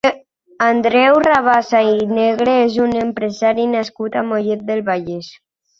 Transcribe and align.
Andreu 0.67 1.17
Rabasa 1.27 1.83
i 1.91 2.09
Negre 2.19 2.57
és 2.65 2.81
un 2.89 2.99
empresari 3.05 3.71
nascut 3.79 4.21
a 4.25 4.29
Mollet 4.33 4.69
del 4.73 4.87
Vallès. 4.93 5.35